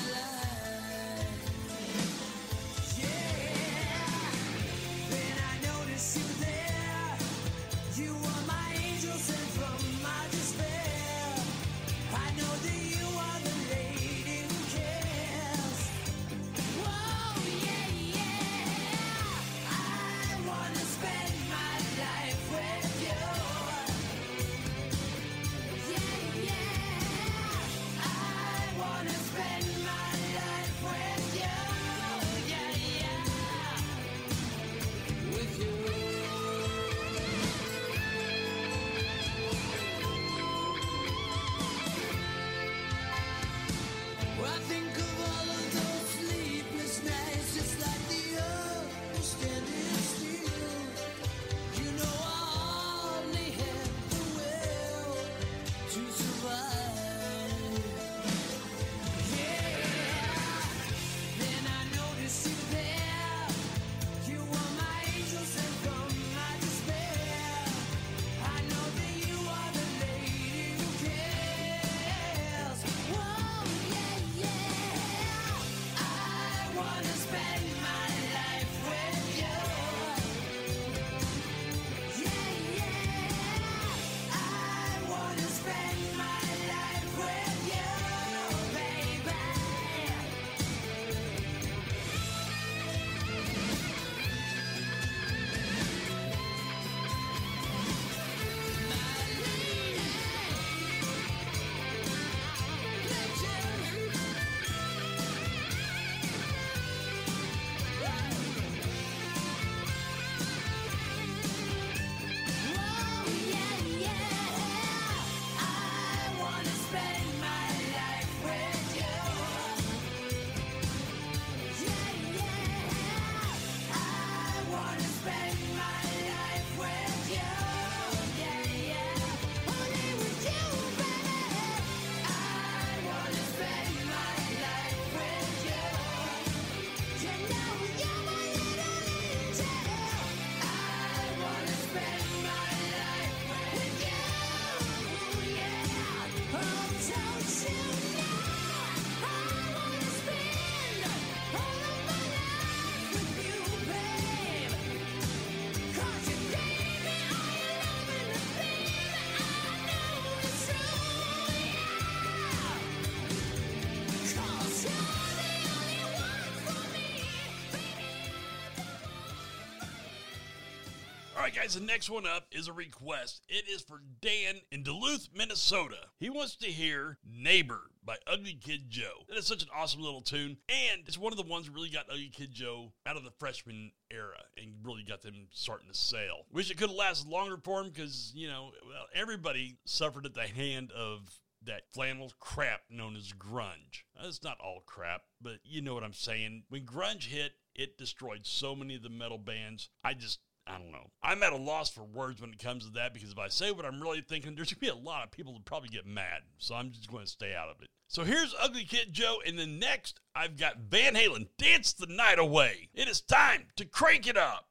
guys, 171.58 171.74
the 171.74 171.80
next 171.80 172.08
one 172.08 172.24
up 172.24 172.46
is 172.52 172.68
a 172.68 172.72
request. 172.72 173.42
It 173.48 173.68
is 173.68 173.82
for 173.82 174.00
Dan 174.20 174.60
in 174.70 174.84
Duluth, 174.84 175.28
Minnesota. 175.34 175.96
He 176.20 176.30
wants 176.30 176.54
to 176.56 176.66
hear 176.66 177.18
Neighbor 177.28 177.80
by 178.04 178.16
Ugly 178.28 178.60
Kid 178.62 178.88
Joe. 178.88 179.24
That 179.28 179.38
is 179.38 179.46
such 179.46 179.64
an 179.64 179.68
awesome 179.74 180.00
little 180.00 180.20
tune, 180.20 180.58
and 180.68 181.02
it's 181.06 181.18
one 181.18 181.32
of 181.32 181.36
the 181.36 181.50
ones 181.50 181.66
that 181.66 181.74
really 181.74 181.90
got 181.90 182.06
Ugly 182.08 182.30
Kid 182.32 182.52
Joe 182.52 182.92
out 183.06 183.16
of 183.16 183.24
the 183.24 183.32
freshman 183.40 183.90
era 184.08 184.38
and 184.56 184.74
really 184.84 185.02
got 185.02 185.22
them 185.22 185.48
starting 185.50 185.88
to 185.88 185.98
sail. 185.98 186.44
Wish 186.52 186.70
it 186.70 186.76
could 186.76 186.90
have 186.90 186.96
lasted 186.96 187.28
longer 187.28 187.58
for 187.64 187.80
him 187.80 187.88
because, 187.88 188.32
you 188.36 188.46
know, 188.46 188.70
well, 188.86 189.06
everybody 189.12 189.78
suffered 189.84 190.26
at 190.26 190.34
the 190.34 190.42
hand 190.42 190.92
of 190.92 191.40
that 191.64 191.92
flannel 191.92 192.30
crap 192.38 192.82
known 192.88 193.16
as 193.16 193.32
grunge. 193.32 194.04
It's 194.22 194.44
not 194.44 194.58
all 194.60 194.84
crap, 194.86 195.22
but 195.42 195.58
you 195.64 195.82
know 195.82 195.94
what 195.94 196.04
I'm 196.04 196.12
saying. 196.12 196.62
When 196.68 196.86
grunge 196.86 197.26
hit, 197.26 197.54
it 197.74 197.98
destroyed 197.98 198.40
so 198.44 198.74
many 198.74 198.94
of 198.94 199.02
the 199.02 199.08
metal 199.08 199.38
bands. 199.38 199.88
I 200.04 200.14
just, 200.14 200.40
I 200.68 200.78
don't 200.78 200.92
know. 200.92 201.10
I'm 201.22 201.42
at 201.42 201.52
a 201.52 201.56
loss 201.56 201.90
for 201.90 202.04
words 202.04 202.40
when 202.40 202.50
it 202.50 202.58
comes 202.58 202.84
to 202.84 202.92
that 202.92 203.14
because 203.14 203.32
if 203.32 203.38
I 203.38 203.48
say 203.48 203.70
what 203.70 203.84
I'm 203.84 204.00
really 204.00 204.20
thinking, 204.20 204.54
there's 204.54 204.72
going 204.72 204.80
to 204.90 204.94
be 204.94 205.00
a 205.00 205.04
lot 205.04 205.24
of 205.24 205.30
people 205.30 205.52
that 205.54 205.64
probably 205.64 205.88
get 205.88 206.06
mad. 206.06 206.42
So 206.58 206.74
I'm 206.74 206.90
just 206.90 207.10
going 207.10 207.24
to 207.24 207.30
stay 207.30 207.54
out 207.54 207.68
of 207.68 207.80
it. 207.80 207.88
So 208.08 208.24
here's 208.24 208.54
Ugly 208.58 208.84
Kid 208.84 209.12
Joe, 209.12 209.38
and 209.46 209.58
then 209.58 209.78
next, 209.78 210.20
I've 210.34 210.56
got 210.56 210.78
Van 210.78 211.14
Halen, 211.14 211.48
Dance 211.58 211.92
the 211.92 212.06
Night 212.06 212.38
Away. 212.38 212.88
It 212.94 213.06
is 213.06 213.20
time 213.20 213.66
to 213.76 213.84
crank 213.84 214.26
it 214.26 214.36
up. 214.36 214.66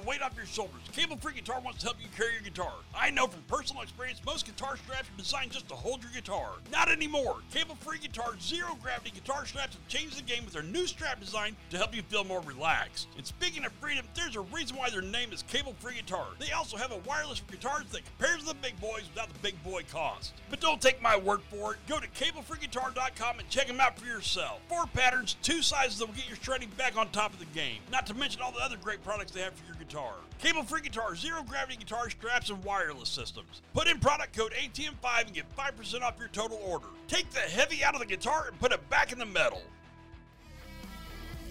Weight 0.00 0.22
off 0.22 0.36
your 0.36 0.46
shoulders. 0.46 0.81
Cable 0.92 1.16
Free 1.16 1.32
Guitar 1.32 1.58
wants 1.64 1.80
to 1.80 1.86
help 1.86 1.96
you 2.02 2.08
carry 2.14 2.34
your 2.34 2.42
guitar. 2.42 2.74
I 2.94 3.08
know 3.08 3.26
from 3.26 3.40
personal 3.48 3.80
experience, 3.80 4.20
most 4.26 4.44
guitar 4.44 4.76
straps 4.76 5.08
are 5.08 5.16
designed 5.16 5.50
just 5.50 5.66
to 5.70 5.74
hold 5.74 6.02
your 6.02 6.12
guitar. 6.12 6.50
Not 6.70 6.90
anymore. 6.90 7.38
Cable 7.50 7.76
Free 7.76 7.96
Guitar 7.96 8.34
Zero 8.38 8.76
Gravity 8.82 9.10
guitar 9.14 9.46
straps 9.46 9.74
have 9.74 9.88
changed 9.88 10.18
the 10.18 10.22
game 10.22 10.44
with 10.44 10.52
their 10.52 10.62
new 10.62 10.86
strap 10.86 11.18
design 11.18 11.56
to 11.70 11.78
help 11.78 11.96
you 11.96 12.02
feel 12.02 12.24
more 12.24 12.42
relaxed. 12.42 13.08
And 13.16 13.26
speaking 13.26 13.64
of 13.64 13.72
freedom, 13.72 14.04
there's 14.14 14.36
a 14.36 14.42
reason 14.42 14.76
why 14.76 14.90
their 14.90 15.00
name 15.00 15.32
is 15.32 15.42
Cable 15.44 15.74
Free 15.80 15.94
Guitar. 15.94 16.26
They 16.38 16.52
also 16.52 16.76
have 16.76 16.92
a 16.92 16.98
wireless 17.08 17.38
for 17.38 17.50
guitars 17.50 17.86
that 17.92 18.04
compares 18.04 18.40
to 18.40 18.48
the 18.48 18.54
big 18.54 18.78
boys 18.78 19.04
without 19.14 19.32
the 19.32 19.38
big 19.38 19.62
boy 19.64 19.84
cost. 19.90 20.34
But 20.50 20.60
don't 20.60 20.82
take 20.82 21.00
my 21.00 21.16
word 21.16 21.40
for 21.48 21.72
it. 21.72 21.78
Go 21.88 22.00
to 22.00 22.08
cablefreeguitar.com 22.08 23.38
and 23.38 23.48
check 23.48 23.66
them 23.66 23.80
out 23.80 23.98
for 23.98 24.04
yourself. 24.04 24.60
Four 24.68 24.84
patterns, 24.88 25.36
two 25.42 25.62
sizes 25.62 26.00
that 26.00 26.06
will 26.06 26.14
get 26.14 26.28
your 26.28 26.36
shredding 26.36 26.70
back 26.76 26.98
on 26.98 27.08
top 27.08 27.32
of 27.32 27.38
the 27.38 27.46
game. 27.46 27.78
Not 27.90 28.06
to 28.08 28.14
mention 28.14 28.42
all 28.42 28.52
the 28.52 28.62
other 28.62 28.76
great 28.76 29.02
products 29.02 29.32
they 29.32 29.40
have 29.40 29.54
for 29.54 29.64
your 29.66 29.76
guitar. 29.76 30.12
Cable 30.42 30.64
free 30.64 30.80
guitar, 30.80 31.14
zero 31.14 31.44
gravity 31.44 31.76
guitar 31.76 32.10
straps, 32.10 32.50
and 32.50 32.62
wireless 32.64 33.08
systems. 33.08 33.62
Put 33.74 33.86
in 33.86 34.00
product 34.00 34.36
code 34.36 34.52
ATM5 34.52 35.26
and 35.26 35.32
get 35.32 35.44
5% 35.56 36.02
off 36.02 36.18
your 36.18 36.26
total 36.28 36.60
order. 36.66 36.88
Take 37.06 37.30
the 37.30 37.38
heavy 37.38 37.84
out 37.84 37.94
of 37.94 38.00
the 38.00 38.06
guitar 38.06 38.46
and 38.48 38.58
put 38.58 38.72
it 38.72 38.90
back 38.90 39.12
in 39.12 39.20
the 39.20 39.24
metal. 39.24 39.62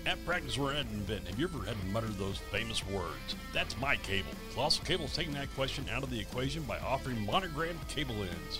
At 0.06 0.24
practice, 0.26 0.58
we're 0.58 0.74
at 0.74 0.88
an 0.88 0.96
event. 0.96 1.26
Have 1.30 1.40
you 1.40 1.46
ever 1.48 1.64
had 1.64 1.80
to 1.80 1.88
mutter 1.88 2.08
those 2.08 2.40
famous 2.52 2.86
words? 2.88 3.36
That's 3.54 3.80
my 3.80 3.96
cable. 3.96 4.32
Colossal 4.54 4.84
Cable 4.84 5.06
is 5.06 5.14
taking 5.14 5.34
that 5.36 5.54
question 5.56 5.86
out 5.90 6.04
of 6.04 6.10
the 6.10 6.20
equation 6.20 6.64
by 6.64 6.78
offering 6.80 7.26
monogrammed 7.26 7.88
cable 7.88 8.16
ends. 8.16 8.60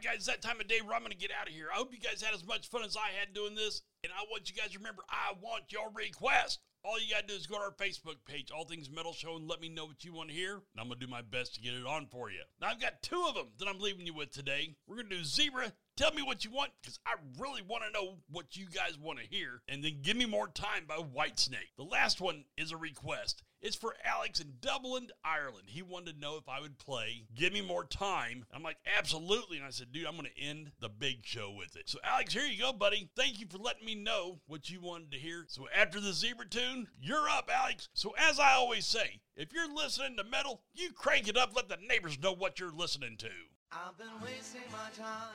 Right, 0.00 0.14
guys, 0.14 0.26
that 0.26 0.42
time 0.42 0.60
of 0.60 0.68
day 0.68 0.80
where 0.80 0.94
I'm 0.94 1.02
going 1.02 1.12
to 1.12 1.18
get 1.18 1.30
out 1.38 1.48
of 1.48 1.54
here. 1.54 1.68
I 1.72 1.76
hope 1.76 1.92
you 1.92 2.00
guys 2.00 2.22
had 2.22 2.34
as 2.34 2.46
much 2.46 2.68
fun 2.68 2.84
as 2.84 2.96
I 2.96 3.18
had 3.18 3.34
doing 3.34 3.54
this. 3.54 3.82
And 4.02 4.12
I 4.12 4.24
want 4.30 4.48
you 4.48 4.56
guys 4.56 4.70
to 4.72 4.78
remember, 4.78 5.02
I 5.08 5.34
want 5.40 5.64
your 5.70 5.90
request. 5.94 6.60
All 6.82 6.98
you 6.98 7.12
got 7.12 7.22
to 7.22 7.26
do 7.26 7.34
is 7.34 7.46
go 7.46 7.56
to 7.56 7.64
our 7.64 7.70
Facebook 7.72 8.16
page, 8.26 8.50
All 8.50 8.64
Things 8.64 8.88
Metal 8.88 9.12
Show, 9.12 9.36
and 9.36 9.46
let 9.46 9.60
me 9.60 9.68
know 9.68 9.84
what 9.84 10.02
you 10.02 10.14
want 10.14 10.30
to 10.30 10.34
hear. 10.34 10.54
And 10.54 10.80
I'm 10.80 10.86
going 10.86 10.98
to 10.98 11.06
do 11.06 11.10
my 11.10 11.20
best 11.20 11.54
to 11.54 11.60
get 11.60 11.74
it 11.74 11.84
on 11.86 12.06
for 12.06 12.30
you. 12.30 12.40
Now, 12.60 12.68
I've 12.68 12.80
got 12.80 13.02
two 13.02 13.22
of 13.28 13.34
them 13.34 13.48
that 13.58 13.68
I'm 13.68 13.78
leaving 13.78 14.06
you 14.06 14.14
with 14.14 14.30
today. 14.30 14.76
We're 14.86 14.96
going 14.96 15.10
to 15.10 15.18
do 15.18 15.24
Zebra. 15.24 15.72
Tell 15.98 16.12
me 16.12 16.22
what 16.22 16.46
you 16.46 16.50
want 16.50 16.70
because 16.80 16.98
I 17.04 17.16
really 17.38 17.60
want 17.60 17.84
to 17.84 17.92
know 17.92 18.16
what 18.30 18.56
you 18.56 18.66
guys 18.74 18.98
want 18.98 19.18
to 19.18 19.26
hear. 19.28 19.60
And 19.68 19.84
then 19.84 19.98
Give 20.00 20.16
Me 20.16 20.24
More 20.24 20.48
Time 20.48 20.84
by 20.88 20.96
Whitesnake. 20.96 21.76
The 21.76 21.84
last 21.84 22.22
one 22.22 22.44
is 22.56 22.72
a 22.72 22.78
request. 22.78 23.42
It's 23.62 23.76
for 23.76 23.94
Alex 24.06 24.40
in 24.40 24.54
Dublin, 24.62 25.08
Ireland. 25.22 25.64
He 25.66 25.82
wanted 25.82 26.14
to 26.14 26.20
know 26.20 26.38
if 26.38 26.48
I 26.48 26.60
would 26.60 26.78
play 26.78 27.24
Give 27.34 27.52
Me 27.52 27.60
More 27.60 27.84
Time. 27.84 28.46
I'm 28.54 28.62
like, 28.62 28.78
absolutely. 28.96 29.58
And 29.58 29.66
I 29.66 29.70
said, 29.70 29.92
dude, 29.92 30.06
I'm 30.06 30.16
going 30.16 30.28
to 30.34 30.42
end 30.42 30.72
the 30.80 30.88
big 30.88 31.26
show 31.26 31.50
with 31.50 31.76
it. 31.76 31.86
So, 31.86 31.98
Alex, 32.02 32.32
here 32.32 32.46
you 32.46 32.58
go, 32.58 32.72
buddy. 32.72 33.10
Thank 33.16 33.38
you 33.38 33.46
for 33.50 33.58
letting 33.58 33.84
me 33.84 33.94
know 33.94 34.40
what 34.46 34.70
you 34.70 34.80
wanted 34.80 35.12
to 35.12 35.18
hear. 35.18 35.44
So, 35.48 35.66
after 35.76 36.00
the 36.00 36.14
zebra 36.14 36.48
tune, 36.48 36.88
you're 37.02 37.28
up, 37.28 37.50
Alex. 37.54 37.90
So, 37.92 38.14
as 38.16 38.40
I 38.40 38.52
always 38.52 38.86
say, 38.86 39.20
if 39.36 39.52
you're 39.52 39.72
listening 39.72 40.16
to 40.16 40.24
metal, 40.24 40.62
you 40.74 40.92
crank 40.92 41.28
it 41.28 41.36
up, 41.36 41.54
let 41.54 41.68
the 41.68 41.76
neighbors 41.86 42.18
know 42.18 42.32
what 42.32 42.58
you're 42.58 42.72
listening 42.72 43.18
to. 43.18 43.28
I've 43.72 43.98
been 43.98 44.08
wasting 44.24 44.62
my 44.72 44.88
time. 44.96 45.34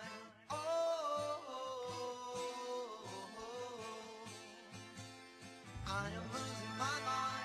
Oh, 0.49 0.55
oh, 0.55 1.41
oh, 1.47 3.07
oh 3.39 4.27
I 5.87 6.07
am 6.07 6.23
losing 6.33 6.77
my 6.79 6.85
mind. 7.05 7.44